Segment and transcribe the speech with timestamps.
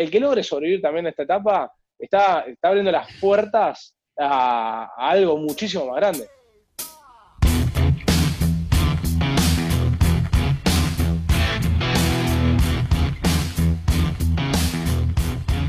[0.00, 5.36] el que logre sobrevivir también a esta etapa está, está abriendo las puertas a, algo
[5.36, 6.26] muchísimo más grande.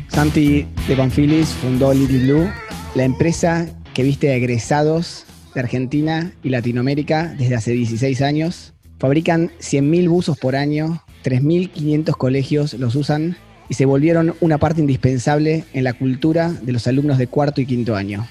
[0.08, 2.50] Santi de Panfilis fundó Little Blue,
[2.96, 8.74] la empresa que viste egresados de Argentina y Latinoamérica desde hace 16 años.
[8.98, 13.36] Fabrican 100.000 buzos por año, 3.500 colegios los usan
[13.72, 17.66] y se volvieron una parte indispensable en la cultura de los alumnos de cuarto y
[17.66, 18.28] quinto año.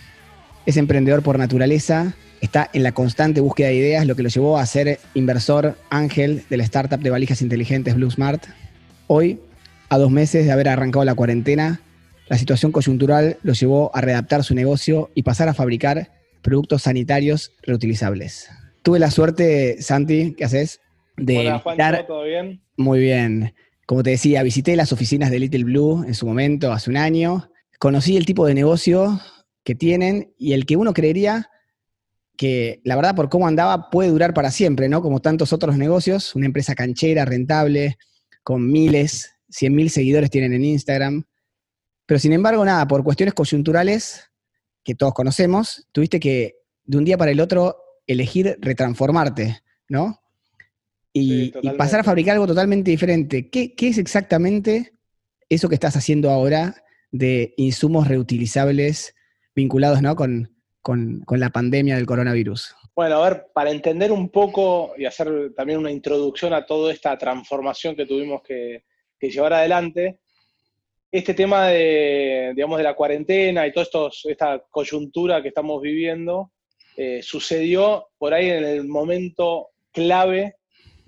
[0.66, 4.58] Es emprendedor por naturaleza, está en la constante búsqueda de ideas, lo que lo llevó
[4.58, 8.44] a ser inversor ángel de la startup de valijas inteligentes Blue Smart.
[9.06, 9.40] Hoy,
[9.88, 11.80] a dos meses de haber arrancado la cuarentena,
[12.28, 16.10] la situación coyuntural lo llevó a readaptar su negocio y pasar a fabricar
[16.42, 18.50] productos sanitarios reutilizables.
[18.82, 20.82] Tuve la suerte, Santi, ¿qué haces?
[21.16, 22.60] De Hola, Juancho, ¿todo bien?
[22.76, 23.54] Muy bien.
[23.90, 27.50] Como te decía, visité las oficinas de Little Blue en su momento, hace un año.
[27.80, 29.20] Conocí el tipo de negocio
[29.64, 31.50] que tienen y el que uno creería
[32.36, 35.02] que, la verdad, por cómo andaba, puede durar para siempre, ¿no?
[35.02, 37.98] Como tantos otros negocios, una empresa canchera, rentable,
[38.44, 41.24] con miles, cien mil seguidores tienen en Instagram.
[42.06, 44.30] Pero sin embargo, nada, por cuestiones coyunturales
[44.84, 50.19] que todos conocemos, tuviste que de un día para el otro elegir retransformarte, ¿no?
[51.12, 53.48] Y, pasar a fabricar algo totalmente diferente.
[53.50, 54.92] ¿Qué, es exactamente
[55.48, 59.14] eso que estás haciendo ahora de insumos reutilizables
[59.54, 60.14] vinculados ¿no?
[60.14, 60.54] con,
[61.28, 62.74] la pandemia del coronavirus?
[62.94, 67.16] Bueno, a ver, para entender un poco y hacer también una introducción a toda esta
[67.18, 68.84] transformación que tuvimos que,
[69.20, 70.20] llevar adelante,
[71.12, 76.52] este tema de, digamos, de la cuarentena y toda esta coyuntura que estamos viviendo
[76.96, 80.56] eh, sucedió por ahí en el momento clave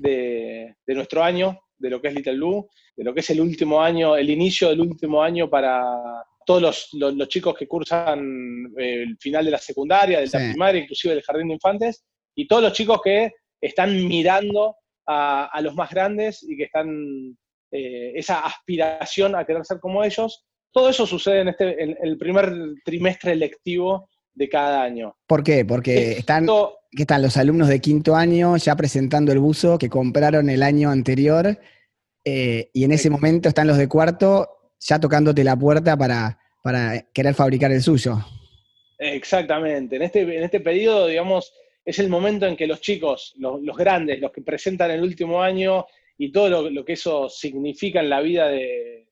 [0.03, 3.81] de, nuestro año, de lo que es Little Blue, de lo que es el último
[3.81, 5.83] año, el inicio del último año para
[6.45, 11.15] todos los, chicos que cursan eh, el final de la secundaria, de la primaria, inclusive
[11.15, 14.77] del jardín de infantes, y todos los chicos que están mirando
[15.07, 17.37] a, los más grandes y que están
[17.71, 20.45] eh, esa aspiración a querer ser como ellos.
[20.73, 22.53] Todo eso sucede en, este, en el primer
[22.85, 25.17] trimestre lectivo de cada año.
[25.27, 25.65] ¿Por qué?
[25.65, 26.47] Porque están,
[26.91, 31.59] están los alumnos de quinto año ya presentando el buzo que compraron el año anterior
[32.25, 34.49] eh, y en ese momento están los de cuarto
[34.81, 38.19] ya tocándote la puerta para, para querer fabricar el suyo.
[38.99, 39.97] Exactamente.
[39.97, 41.53] En este, en este periodo, digamos,
[41.85, 45.87] es el momento en que los chicos, los, grandes, los que presentan el último año
[46.19, 49.09] y todo lo, que eso significa en la vida de,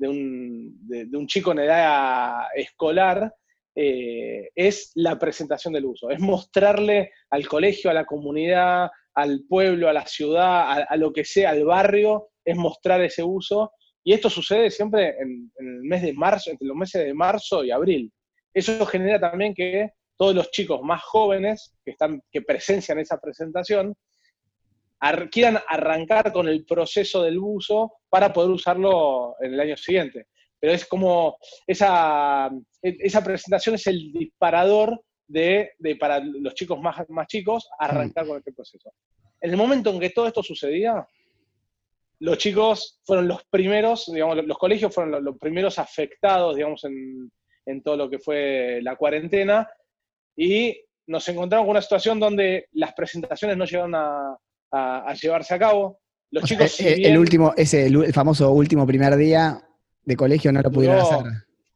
[0.00, 3.34] un, de un chico en edad escolar,
[3.76, 9.88] eh, es la presentación del uso, es mostrarle al colegio, a la comunidad, al pueblo,
[9.88, 13.72] a la ciudad, a, lo que sea, al barrio, es mostrar ese uso.
[14.04, 17.70] Y esto sucede siempre en, el mes de marzo, entre los meses de marzo y
[17.70, 18.12] abril.
[18.52, 23.94] Eso genera también que todos los chicos más jóvenes que, están, que presencian esa presentación
[25.30, 30.28] quieran arrancar con el proceso del uso para poder usarlo en el año siguiente
[30.64, 31.36] pero es como
[31.66, 34.98] esa, esa presentación es el disparador
[35.28, 38.90] de, para los chicos más, más chicos arrancar con este proceso.
[39.42, 41.06] En el momento en que todo esto sucedía,
[42.20, 47.30] los chicos fueron los primeros, digamos, los colegios fueron los, primeros afectados, digamos, en,
[47.66, 49.68] en, todo lo que fue la cuarentena,
[50.34, 54.34] y nos encontramos con una situación donde las presentaciones no llegaron a,
[54.72, 56.00] a, llevarse a cabo.
[56.30, 59.62] Los chicos, eh, el, último, ese, el famoso último primer día,
[60.04, 61.32] de colegio no lo pudieron hacer.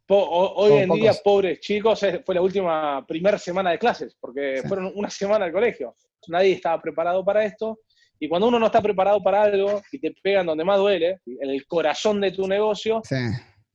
[0.08, 5.10] hoy en día, pobres chicos, fue la última primera semana de clases, porque fueron una
[5.10, 5.94] semana al colegio.
[6.28, 7.80] Nadie estaba preparado para esto.
[8.20, 11.50] Y cuando uno no está preparado para algo y te pegan donde más duele, en
[11.50, 13.00] el corazón de tu negocio,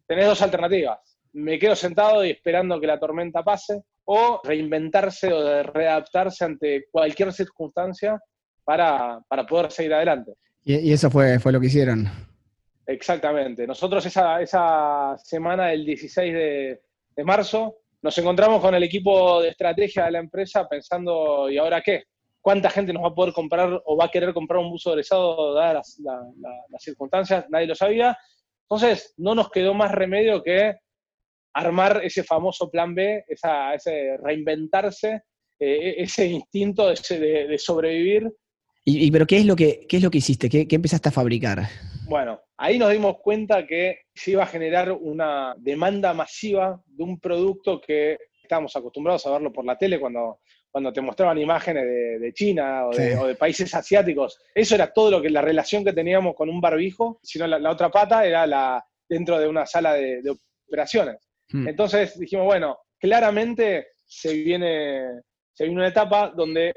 [0.05, 0.99] tenés dos alternativas.
[1.31, 7.31] Me quedo sentado y esperando que la tormenta pase, o reinventarse o readaptarse ante cualquier
[7.31, 8.19] circunstancia
[8.65, 10.33] para, poder seguir adelante.
[10.65, 12.09] Y, y eso fue, fue lo que hicieron.
[12.85, 13.65] Exactamente.
[13.65, 16.79] Nosotros esa, esa semana del 16 de,
[17.23, 22.03] marzo nos encontramos con el equipo de estrategia de la empresa pensando, ¿y ahora qué?
[22.41, 25.53] ¿Cuánta gente nos va a poder comprar o va a querer comprar un buzo egresado
[25.53, 27.45] dadas las, circunstancias?
[27.49, 28.17] Nadie lo sabía.
[28.63, 30.75] Entonces, no nos quedó más remedio que
[31.53, 35.21] armar ese famoso plan B, esa, ese reinventarse,
[35.57, 38.29] eh, ese instinto de, de, sobrevivir.
[38.83, 40.49] ¿Y, pero qué es lo que, qué es lo que hiciste?
[40.49, 41.69] ¿Qué, ¿Qué empezaste a fabricar?
[42.05, 47.19] Bueno, ahí nos dimos cuenta que se iba a generar una demanda masiva de un
[47.19, 50.39] producto que estábamos acostumbrados a verlo por la tele cuando,
[50.71, 51.83] cuando te mostraban imágenes
[52.21, 54.39] de, China o de, países asiáticos.
[54.55, 57.91] Eso era todo lo que la relación que teníamos con un barbijo, sino la, otra
[57.91, 60.33] pata era la, dentro de una sala de,
[60.65, 61.17] operaciones.
[61.49, 61.67] Hmm.
[61.67, 65.01] Entonces dijimos, bueno, claramente se viene,
[65.51, 66.73] se viene una etapa donde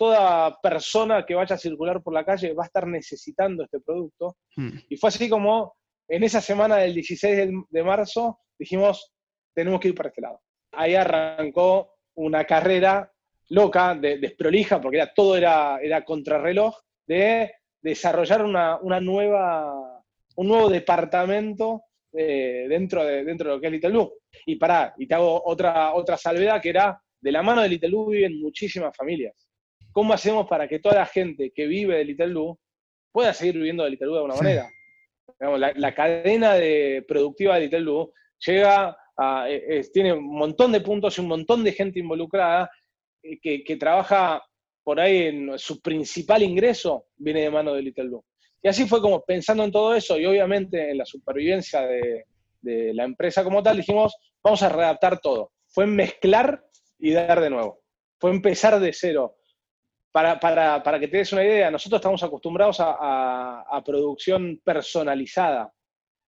[0.00, 4.38] toda persona que vaya a circular por la calle va a estar necesitando este producto.
[4.56, 4.78] Hmm.
[4.88, 5.74] Y fue así como
[6.08, 9.12] en esa semana del 16 de marzo dijimos,
[9.54, 10.40] tenemos que ir para este lado.
[10.72, 13.12] Ahí arrancó una carrera
[13.50, 16.74] loca, de, desprolija, porque era, todo era, era contrarreloj,
[17.06, 17.52] de
[17.82, 20.02] desarrollar una, nueva,
[20.36, 24.12] un nuevo departamento eh, dentro, de, dentro de lo que es Little Blue.
[24.46, 27.90] Y pará, y te hago otra, otra salvedad que era, de la mano de Little
[27.90, 29.49] Blue viven muchísimas familias.
[29.92, 32.58] ¿Cómo hacemos para que toda la gente que vive de Little Blue
[33.12, 34.70] pueda seguir viviendo de Little Blue de alguna manera?
[35.76, 38.12] la, cadena de, productiva de Little Blue
[38.46, 42.70] llega a, eh, tiene un montón de puntos y un montón de gente involucrada
[43.22, 44.42] eh, que, trabaja
[44.82, 48.24] por ahí en su principal ingreso viene de mano de Little Blue.
[48.62, 52.24] Y así fue como pensando en todo eso y obviamente en la supervivencia de,
[52.62, 55.52] la empresa como tal, dijimos, vamos a readaptar todo.
[55.68, 56.62] Fue mezclar
[56.98, 57.80] y dar de nuevo.
[58.18, 59.36] Fue empezar de cero.
[60.12, 65.72] Para, que te des una idea, nosotros estamos acostumbrados a, producción personalizada.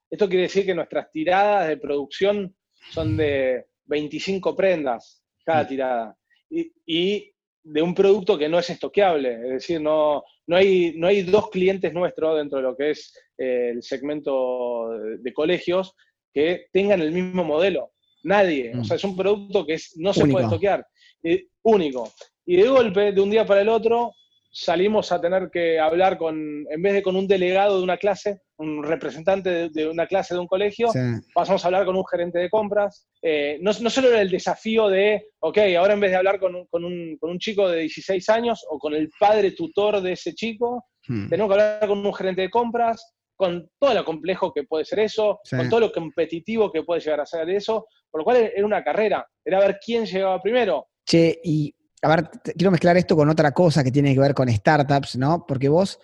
[0.10, 2.56] Esto quiere decir que nuestras tiradas de producción
[2.92, 5.68] son de 25 prendas cada mm.
[5.68, 6.18] tirada.
[6.50, 7.32] y,
[7.64, 11.50] de un producto que no es estoqueable, es decir, no, no, hay, no hay dos
[11.50, 14.90] clientes nuestros dentro de lo que es eh, el segmento
[15.20, 15.96] de, colegios
[16.34, 17.92] que tengan el mismo modelo.
[18.24, 18.72] Nadie.
[18.74, 18.84] O mm.
[18.84, 20.86] sea, es un producto que es, no se puede estoquear.
[21.24, 22.12] Eh, único.
[22.46, 24.14] Y de golpe, de un día para el otro,
[24.52, 26.36] salimos a tener que hablar con,
[26.70, 30.42] en vez de con un delegado de una clase, un representante de, una clase de
[30.42, 30.90] un colegio,
[31.34, 33.08] pasamos a hablar con un gerente de compras.
[33.22, 36.56] Eh, no, no, solo era el desafío de, ok, ahora en vez de hablar con
[36.56, 40.14] un, con un, con un chico de 16 años o con el padre tutor de
[40.14, 41.30] ese chico, hmm.
[41.30, 45.00] tenemos que hablar con un gerente de compras, con todo lo complejo que puede ser
[45.00, 48.66] eso, con todo lo competitivo que puede llegar a ser eso, por lo cual era
[48.66, 50.90] una carrera, era ver quién llegaba primero.
[51.12, 54.48] Che, y a ver, quiero mezclar esto con otra cosa que tiene que ver con
[54.48, 55.46] startups, ¿no?
[55.46, 56.00] Porque vos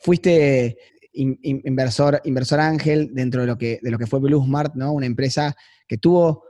[0.00, 0.78] fuiste
[1.12, 4.92] inversor, inversor ángel dentro de lo que, de lo que fue BlueSmart, ¿no?
[4.92, 5.54] Una empresa
[5.86, 6.44] que tuvo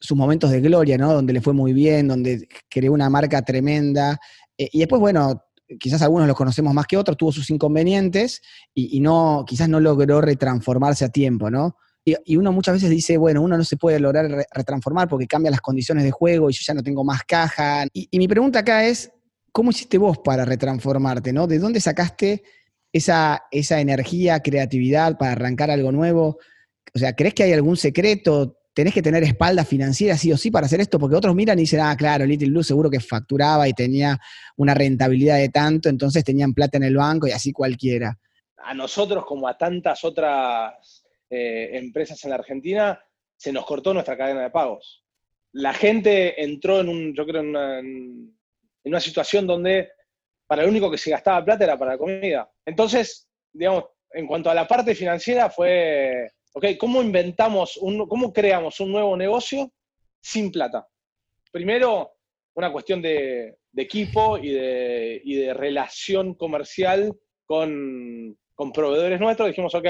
[0.00, 1.12] sus momentos de gloria, ¿no?
[1.12, 4.18] Donde le fue muy bien, donde creó una marca tremenda.
[4.58, 5.44] Eh, y después, bueno,
[5.78, 8.42] quizás algunos los conocemos más que otros, tuvo sus inconvenientes
[8.74, 11.76] y, y, no, quizás no logró retransformarse a tiempo, ¿no?
[12.04, 15.60] Y, uno muchas veces dice, bueno, uno no se puede lograr retransformar porque cambia las
[15.60, 17.86] condiciones de juego y yo ya no tengo más caja.
[17.92, 19.12] Y, mi pregunta acá es,
[19.52, 21.32] ¿cómo hiciste vos para retransformarte?
[21.32, 21.46] ¿no?
[21.46, 22.42] ¿De dónde sacaste
[22.92, 26.38] esa, esa energía, creatividad para arrancar algo nuevo?
[26.94, 28.58] O sea, ¿crees que hay algún secreto?
[28.74, 30.98] ¿Tenés que tener espalda financiera sí o sí para hacer esto?
[30.98, 34.18] Porque otros miran y dicen, ah, claro, Little Blue seguro que facturaba y tenía
[34.56, 38.18] una rentabilidad de tanto, entonces tenían plata en el banco y así cualquiera.
[38.64, 41.01] A nosotros, como a tantas otras
[41.34, 43.02] eh, empresas en la Argentina,
[43.34, 45.02] se nos cortó nuestra cadena de pagos.
[45.52, 48.36] La gente entró en un, yo creo, en
[48.84, 49.92] una, situación donde
[50.46, 52.52] para lo único que se gastaba plata era para la comida.
[52.66, 58.78] Entonces, digamos, en cuanto a la parte financiera fue, ok, ¿cómo inventamos, un, cómo creamos
[58.80, 59.72] un nuevo negocio
[60.20, 60.86] sin plata?
[61.50, 62.12] Primero,
[62.56, 69.48] una cuestión de, equipo y de, relación comercial con, con proveedores nuestros.
[69.48, 69.86] Dijimos, ok,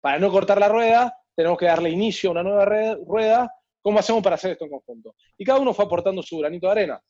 [0.00, 2.64] para no cortar la rueda, tenemos que darle inicio a una nueva
[3.06, 3.52] rueda.
[3.80, 5.14] ¿Cómo hacemos para hacer esto en conjunto?
[5.36, 7.02] Y cada uno fue aportando su granito de arena.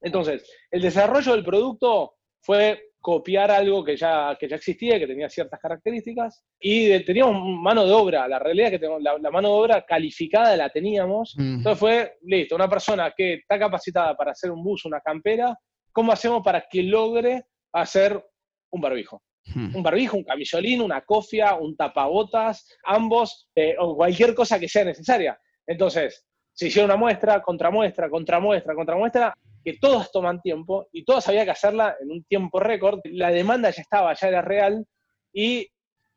[0.00, 5.28] Entonces, el desarrollo del producto fue copiar algo que ya, que ya existía que tenía
[5.28, 6.44] ciertas características.
[6.60, 8.28] Y teníamos mano de obra.
[8.28, 11.34] La realidad es que la, la, mano de obra calificada la teníamos.
[11.36, 11.56] Mm.
[11.56, 15.58] Entonces fue, listo, una persona que está capacitada para hacer un bus, una campera,
[15.92, 18.22] ¿cómo hacemos para que logre hacer
[18.70, 19.22] un barbijo?
[19.54, 19.74] Hmm.
[19.76, 24.84] Un barbijo, un camisolín, una cofia, un tapabotas, ambos, eh, o cualquier cosa que sea
[24.84, 25.38] necesaria.
[25.66, 31.44] Entonces, se hicieron una muestra, contramuestra, contramuestra, contramuestra, que todas toman tiempo y todas había
[31.44, 33.00] que hacerla en un tiempo récord.
[33.04, 34.84] La demanda ya estaba, ya era real
[35.32, 35.68] y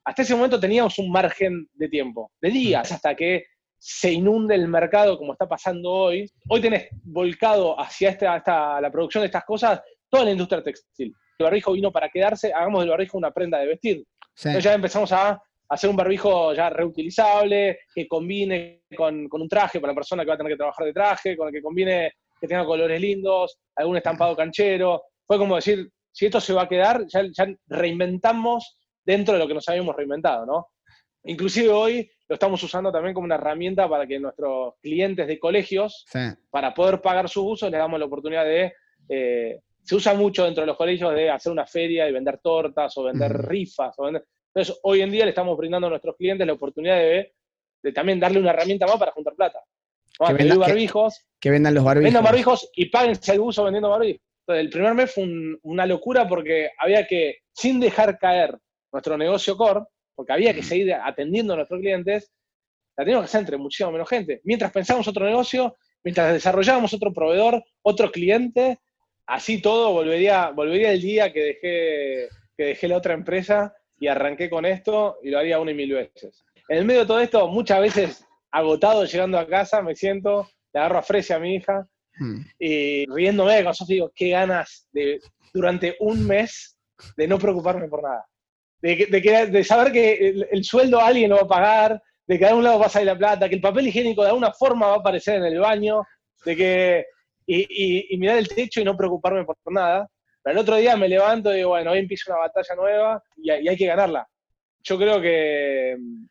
[0.04, 2.94] hasta ese momento teníamos un margen de tiempo, de días, hmm.
[2.96, 3.46] hasta que
[3.78, 6.30] se inunde el mercado como está pasando hoy.
[6.50, 11.46] Hoy tenés volcado hacia esta, la producción de estas cosas toda la industria textil el
[11.46, 14.06] barbijo vino para quedarse, hagamos del barbijo una prenda de vestir.
[14.38, 19.92] Entonces ya empezamos a hacer un barbijo ya reutilizable, que combine con, un traje para
[19.94, 22.48] la persona que va a tener que trabajar de traje, con el que combine, que
[22.48, 25.04] tenga colores lindos, algún estampado canchero.
[25.26, 27.24] Fue como decir, si esto se va a quedar, ya,
[27.68, 30.68] reinventamos dentro de lo que nos habíamos reinventado, ¿no?
[31.24, 36.06] Inclusive hoy lo estamos usando también como una herramienta para que nuestros clientes de colegios,
[36.50, 38.74] para poder pagar sus usos, les damos la oportunidad de
[39.08, 42.96] eh, se usa mucho dentro de los colegios de hacer una feria y vender tortas
[42.98, 43.96] o vender rifas.
[43.98, 47.34] Entonces, hoy en día le estamos brindando a nuestros clientes la oportunidad de,
[47.94, 49.60] también darle una herramienta más para juntar plata.
[50.28, 52.06] que, vendan, barbijos, que, vendan los barbijos.
[52.06, 54.22] Vendan barbijos y páguense el uso vendiendo barbijos.
[54.42, 55.28] Entonces, el primer mes fue
[55.64, 58.58] una locura porque había que, sin dejar caer
[58.92, 59.82] nuestro negocio core,
[60.16, 62.32] porque había que seguir atendiendo a nuestros clientes,
[62.98, 64.42] la teníamos que hacer entre muchísima menos gente.
[64.44, 68.80] Mientras pensábamos otro negocio, mientras desarrollábamos otro proveedor, otro cliente,
[69.26, 74.50] así todo volvería, volvería el día que dejé, que dejé la otra empresa y arranqué
[74.50, 76.44] con esto y lo haría una y mil veces.
[76.68, 80.80] En el medio de todo esto, muchas veces agotado llegando a casa, me siento, le
[80.80, 81.88] agarro a Fresia a mi hija
[82.18, 82.42] hmm.
[82.60, 85.20] y riéndome con Sofía digo, qué ganas de
[85.54, 86.78] durante un mes
[87.18, 88.26] de no preocuparme por nada.
[88.82, 92.64] De, de, saber que el, sueldo alguien lo va a pagar, de que de algún
[92.64, 95.00] lado va a salir la plata, que el papel higiénico de alguna forma va a
[95.00, 96.04] aparecer en el baño,
[96.46, 97.06] de que.
[97.46, 100.10] Y, mirar el techo y no preocuparme por nada.
[100.44, 103.50] Pero el otro día me levanto y digo, bueno, hoy empieza una batalla nueva y,
[103.50, 104.28] hay que ganarla.
[104.84, 106.26] Yo creo que mm,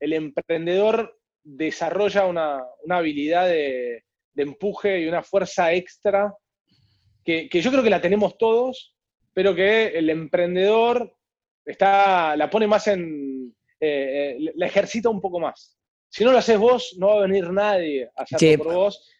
[0.00, 4.04] el emprendedor desarrolla una, habilidad de,
[4.36, 6.32] empuje y una fuerza extra
[7.24, 8.96] que, que, yo creo que la tenemos todos,
[9.34, 11.14] pero que el emprendedor
[11.64, 13.54] está, la pone más en,
[13.84, 15.76] eh, eh, la ejercita un poco más.
[16.08, 19.11] Si no lo haces vos, no va a venir nadie a hacerlo por vos.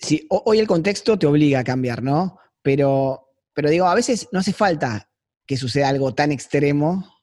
[0.00, 2.38] Sí, hoy el contexto te obliga a cambiar, ¿no?
[2.62, 5.10] Pero, pero digo, a veces no hace falta
[5.46, 7.20] que suceda algo tan extremo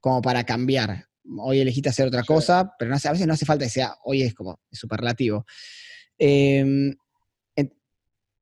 [0.00, 1.06] como para cambiar.
[1.38, 4.22] Hoy elegiste hacer otra cosa, pero no a veces no hace falta que sea, hoy
[4.22, 5.46] es como superlativo.
[6.18, 6.94] Em,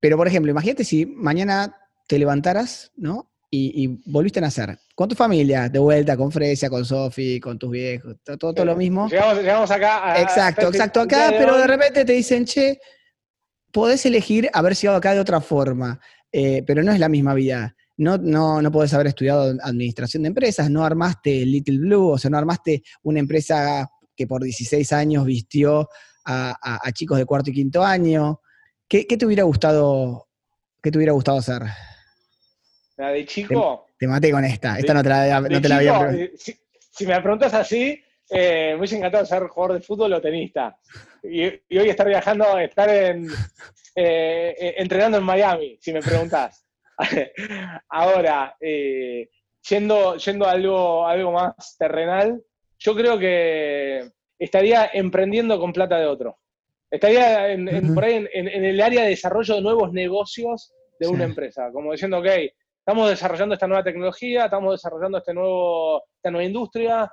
[0.00, 1.76] pero, por ejemplo, imagínate si mañana
[2.06, 3.30] te levantaras, ¿no?
[3.50, 4.78] y, volviste a nacer.
[4.94, 8.76] Con tu familia, de vuelta, con Fresia, con Sofi, con tus viejos, todo, todo, lo
[8.76, 9.08] mismo.
[9.08, 10.20] Llegamos, acá.
[10.20, 12.78] exacto, exacto, acá, pero de repente te dicen, che,
[13.72, 16.00] podés elegir haber sido acá de otra forma,
[16.32, 17.74] eh, pero no es la misma vida.
[17.98, 22.30] No, no, no podés haber estudiado administración de empresas, no armaste Little Blue, o sea,
[22.30, 25.88] no armaste una empresa que por 16 años vistió
[26.26, 28.40] a, chicos de cuarto y quinto año.
[28.88, 30.28] ¿Qué, ¿Qué, te hubiera gustado,
[30.82, 31.62] qué te hubiera gustado hacer?
[32.96, 33.86] La de chico.
[33.98, 34.78] Te, maté con esta.
[34.78, 36.56] Esta no te la, no te la había si,
[36.90, 40.78] si, me preguntas así, eh, me hubiese encantado ser jugador de fútbol o tenista.
[41.22, 43.28] Y, hoy estar viajando, estar en,
[43.94, 46.66] eh, entrenando en Miami, si me preguntas.
[47.88, 48.56] Ahora,
[49.68, 52.42] yendo, yendo a algo, algo más terrenal,
[52.78, 56.38] yo creo que estaría emprendiendo con plata de otro.
[56.90, 61.70] Estaría en, por ahí en, el área de desarrollo de nuevos negocios de una empresa,
[61.72, 62.26] como diciendo, ok,
[62.78, 67.10] estamos desarrollando esta nueva tecnología, estamos desarrollando este nuevo, esta nueva industria,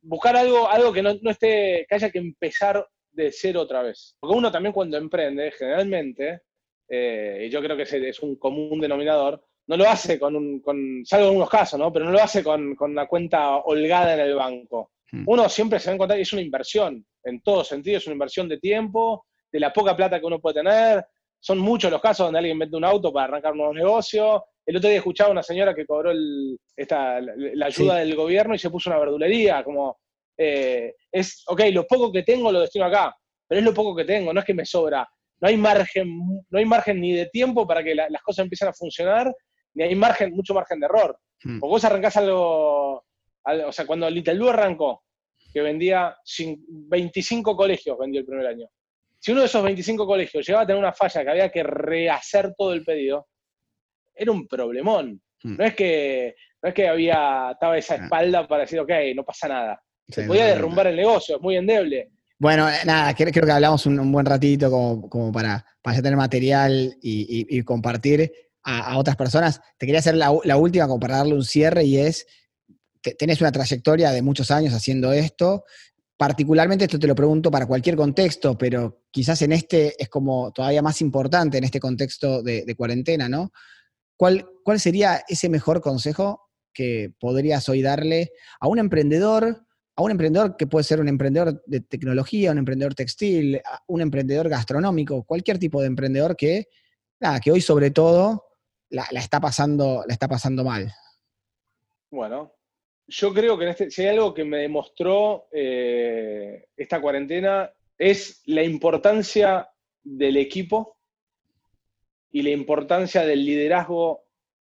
[0.00, 4.16] buscar algo, algo que no, esté, que haya que empezar de cero otra vez.
[4.20, 6.42] Porque uno también cuando emprende, generalmente,
[6.88, 11.02] eh, y yo creo que es un común denominador, no lo hace con un, con,
[11.04, 11.92] salvo en algunos casos, ¿no?
[11.92, 14.92] Pero no lo hace con, con una cuenta holgada en el banco.
[15.12, 15.24] Hmm.
[15.26, 18.48] Uno siempre se va a encontrar, es una inversión, en todo sentido, es una inversión
[18.48, 21.06] de tiempo, de la poca plata que uno puede tener.
[21.38, 24.76] Son muchos los casos donde alguien vende un auto para arrancar un nuevo negocio, el
[24.76, 26.12] otro día escuchaba a una señora que cobró
[26.76, 29.98] esta, la ayuda del gobierno y se puso una verdulería, como,
[30.36, 34.04] eh, es, ok, lo poco que tengo lo destino acá, pero es lo poco que
[34.04, 35.08] tengo, no es que me sobra.
[35.40, 36.18] No hay margen,
[36.50, 39.34] no hay margen ni de tiempo para que las cosas empiecen a funcionar,
[39.72, 41.18] ni hay margen, mucho margen de error.
[41.42, 41.60] Hmm.
[41.62, 45.02] O vos arrancás algo, o sea, cuando Little Blue arrancó,
[45.50, 46.14] que vendía
[46.68, 48.68] 25 colegios, vendió el primer año.
[49.18, 52.52] Si uno de esos 25 colegios llegaba a tener una falla que había que rehacer
[52.54, 53.28] todo el pedido,
[54.18, 55.20] era un problemón.
[55.42, 55.56] Hmm.
[55.56, 58.04] No es que no es que había, estaba esa ah.
[58.04, 59.82] espalda para decir, ok, no pasa nada.
[60.08, 62.10] Se podía derrumbar el negocio, es muy endeble.
[62.38, 67.62] Bueno, eh, nada, creo, que hablamos un, buen ratito como, para, para tener material y,
[67.62, 68.32] compartir
[68.62, 69.60] a, otras personas.
[69.76, 72.26] Te quería hacer la, última como para darle un cierre y es,
[73.18, 75.64] tenés una trayectoria de muchos años haciendo esto.
[76.16, 80.82] Particularmente esto te lo pregunto para cualquier contexto, pero quizás en este es como todavía
[80.82, 83.52] más importante en este contexto de, de cuarentena, ¿no?
[84.18, 89.64] ¿Cuál, sería ese mejor consejo que podrías hoy darle a un emprendedor,
[89.96, 94.48] a un emprendedor que puede ser un emprendedor de tecnología, un emprendedor textil, un emprendedor
[94.48, 96.68] gastronómico, cualquier tipo de emprendedor que,
[97.42, 98.44] que hoy sobre todo
[98.90, 100.92] la, está, pasando, la está pasando mal?
[102.10, 102.52] Bueno,
[103.06, 108.62] yo creo que este, si hay algo que me demostró eh, esta cuarentena es la
[108.62, 109.68] importancia
[110.02, 110.97] del equipo
[112.30, 114.24] y la importancia del liderazgo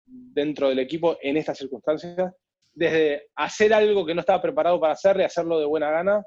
[0.06, 2.34] dentro del equipo en estas circunstancias,
[2.74, 6.24] desde hacer algo que no estaba preparado para hacer y hacerlo de buena gana,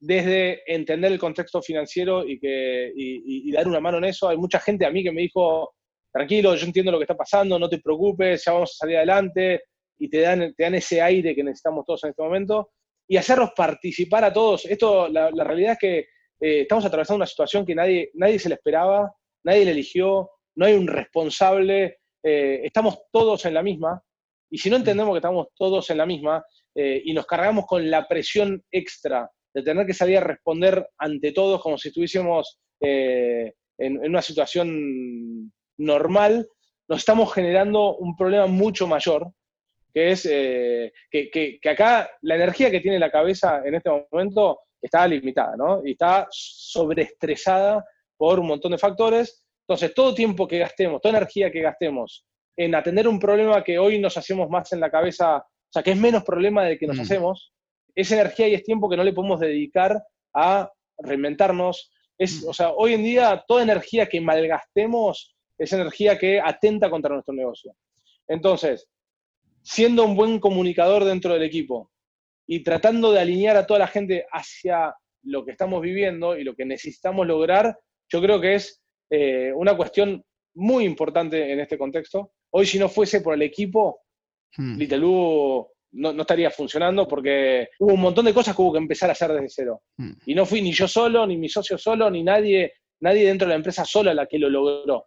[0.00, 4.28] desde entender el contexto financiero y, que, y, dar una mano en eso.
[4.28, 5.74] Hay mucha gente a mí que me dijo,
[6.12, 9.62] tranquilo, yo entiendo lo que está pasando, no te preocupes, ya vamos a salir adelante,
[9.98, 12.70] y te dan, te dan ese aire que necesitamos todos en este momento
[13.08, 14.66] y hacerlos participar a todos.
[14.66, 15.98] Esto, la, realidad es que
[16.40, 19.12] eh, estamos atravesando una situación que nadie, nadie se le esperaba,
[19.44, 24.02] nadie le eligió, no hay un responsable, eh, estamos todos en la misma.
[24.50, 27.90] Y si no entendemos que estamos todos en la misma eh, y nos cargamos con
[27.90, 33.52] la presión extra de tener que salir a responder ante todos como si estuviésemos en,
[33.78, 36.48] en, una situación normal,
[36.88, 39.32] nos estamos generando un problema mucho mayor
[39.92, 45.06] que es eh, que, acá la energía que tiene la cabeza en este momento está
[45.06, 45.84] limitada, ¿no?
[45.84, 47.84] Y está sobreestresada
[48.16, 49.44] por un montón de factores.
[49.68, 52.24] Entonces, todo tiempo que gastemos, toda energía que gastemos
[52.56, 55.90] en atender un problema que hoy nos hacemos más en la cabeza, o sea, que
[55.90, 57.00] es menos problema del que nos mm.
[57.02, 57.52] hacemos,
[57.94, 60.02] es energía y es tiempo que no le podemos dedicar
[60.34, 61.92] a reinventarnos.
[62.16, 62.48] Es, mm.
[62.48, 67.34] O sea, hoy en día toda energía que malgastemos es energía que atenta contra nuestro
[67.34, 67.74] negocio.
[68.26, 68.88] Entonces,
[69.62, 71.90] siendo un buen comunicador dentro del equipo
[72.46, 74.94] y tratando de alinear a toda la gente hacia
[75.24, 79.76] lo que estamos viviendo y lo que necesitamos lograr, yo creo que es eh, una
[79.76, 80.24] cuestión
[80.54, 82.32] muy importante en este contexto.
[82.50, 84.00] Hoy si no fuese por el equipo,
[84.56, 84.78] hmm.
[85.90, 89.32] No, estaría funcionando porque hubo un montón de cosas que hubo que empezar a hacer
[89.32, 89.82] desde cero.
[89.96, 90.12] Hmm.
[90.26, 93.52] Y no fui ni yo solo, ni mi socio solo, ni nadie, nadie dentro de
[93.52, 95.06] la empresa sola la que lo logró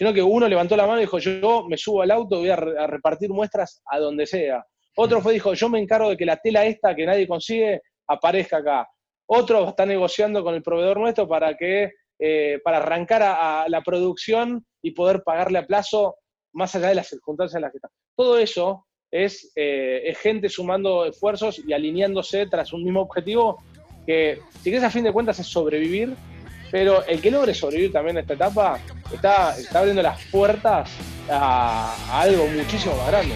[0.00, 2.56] sino que uno levantó la mano y dijo, yo me subo al auto, voy a,
[2.56, 4.64] repartir muestras a donde sea.
[4.96, 8.56] Otro fue, dijo, yo me encargo de que la tela esta que nadie consigue aparezca
[8.56, 8.88] acá.
[9.26, 14.64] Otro está negociando con el proveedor nuestro para que eh, para arrancar a, la producción
[14.82, 16.16] y poder pagarle a plazo
[16.52, 17.88] más allá de las circunstancias en las que está.
[18.16, 23.62] Todo eso es, eh, es gente sumando esfuerzos y alineándose tras un mismo objetivo
[24.06, 26.14] que, si quieres a fin de cuentas, es sobrevivir
[26.70, 28.78] pero el que logre sobrevivir también a esta etapa
[29.12, 30.90] está, abriendo las puertas
[31.28, 33.34] a algo muchísimo más grande.